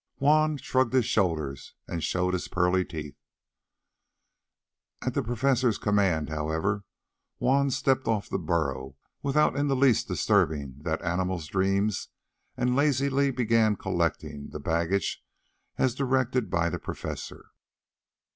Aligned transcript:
Juan 0.17 0.57
shrugged 0.57 0.93
his 0.93 1.05
shoulders 1.05 1.75
and 1.87 2.03
showed 2.03 2.33
his 2.33 2.47
pearly 2.47 2.83
teeth. 2.83 3.19
At 5.05 5.13
the 5.13 5.21
Professor's 5.21 5.77
command, 5.77 6.27
however, 6.29 6.85
Juan 7.37 7.69
stepped 7.69 8.07
off 8.07 8.27
the 8.27 8.39
burro 8.39 8.95
without 9.21 9.55
in 9.55 9.67
the 9.67 9.75
least 9.75 10.07
disturbing 10.07 10.77
that 10.79 11.03
animal's 11.03 11.45
dreams 11.45 12.07
and 12.57 12.75
lazily 12.75 13.29
began 13.29 13.75
collecting 13.75 14.49
the 14.49 14.59
baggage 14.59 15.23
as 15.77 15.93
directed 15.93 16.49
by 16.49 16.69
the 16.71 16.79
Professor. 16.79 17.51